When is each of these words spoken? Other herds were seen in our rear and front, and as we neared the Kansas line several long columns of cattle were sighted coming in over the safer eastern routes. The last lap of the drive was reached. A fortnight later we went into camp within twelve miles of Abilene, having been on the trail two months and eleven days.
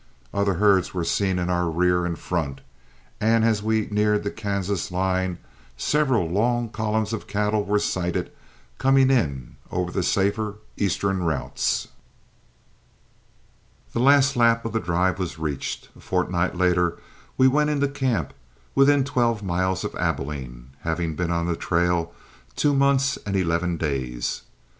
Other 0.33 0.55
herds 0.55 0.95
were 0.95 1.03
seen 1.03 1.37
in 1.37 1.51
our 1.51 1.69
rear 1.69 2.07
and 2.07 2.17
front, 2.17 2.61
and 3.19 3.45
as 3.45 3.61
we 3.61 3.87
neared 3.91 4.23
the 4.23 4.31
Kansas 4.31 4.89
line 4.89 5.37
several 5.77 6.27
long 6.27 6.69
columns 6.69 7.13
of 7.13 7.27
cattle 7.27 7.63
were 7.63 7.77
sighted 7.77 8.31
coming 8.79 9.11
in 9.11 9.57
over 9.71 9.91
the 9.91 10.01
safer 10.01 10.55
eastern 10.75 11.21
routes. 11.21 11.87
The 13.93 13.99
last 13.99 14.35
lap 14.35 14.65
of 14.65 14.73
the 14.73 14.79
drive 14.79 15.19
was 15.19 15.37
reached. 15.37 15.89
A 15.95 15.99
fortnight 15.99 16.55
later 16.57 16.97
we 17.37 17.47
went 17.47 17.69
into 17.69 17.87
camp 17.87 18.33
within 18.73 19.03
twelve 19.03 19.43
miles 19.43 19.83
of 19.83 19.93
Abilene, 19.97 20.69
having 20.79 21.15
been 21.15 21.29
on 21.29 21.45
the 21.45 21.55
trail 21.55 22.11
two 22.55 22.73
months 22.73 23.19
and 23.23 23.35
eleven 23.35 23.77
days. 23.77 24.41